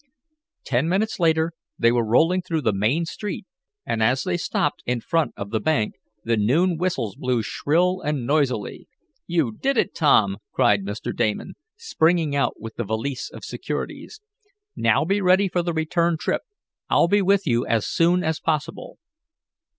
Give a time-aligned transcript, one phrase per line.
[0.63, 3.45] Ten minutes later they were rolling through the main street,
[3.85, 5.93] and as they stopped in front of the bank,
[6.23, 8.87] the noon whistles blew shrill and noisily.
[9.27, 11.15] "You did it, Tom!" cried Mr.
[11.15, 14.21] Damon, springing out with the valise of securities.
[14.75, 16.41] "Now be ready for the return trip.
[16.89, 18.97] I'll be with you as soon as possible."